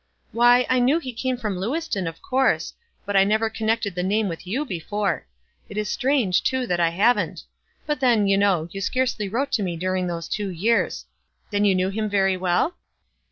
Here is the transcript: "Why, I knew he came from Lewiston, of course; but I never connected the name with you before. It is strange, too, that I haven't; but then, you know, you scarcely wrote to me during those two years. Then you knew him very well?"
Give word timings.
"Why, 0.31 0.65
I 0.67 0.79
knew 0.79 0.97
he 0.97 1.13
came 1.13 1.37
from 1.37 1.59
Lewiston, 1.59 2.07
of 2.07 2.23
course; 2.23 2.73
but 3.05 3.15
I 3.15 3.23
never 3.23 3.51
connected 3.51 3.93
the 3.93 4.01
name 4.01 4.27
with 4.27 4.47
you 4.47 4.65
before. 4.65 5.27
It 5.69 5.77
is 5.77 5.89
strange, 5.89 6.41
too, 6.41 6.65
that 6.65 6.79
I 6.79 6.89
haven't; 6.89 7.43
but 7.85 7.99
then, 7.99 8.27
you 8.27 8.35
know, 8.39 8.67
you 8.71 8.81
scarcely 8.81 9.29
wrote 9.29 9.51
to 9.51 9.61
me 9.63 9.77
during 9.77 10.07
those 10.07 10.27
two 10.27 10.49
years. 10.49 11.05
Then 11.51 11.65
you 11.65 11.75
knew 11.75 11.89
him 11.89 12.09
very 12.09 12.35
well?" 12.35 12.77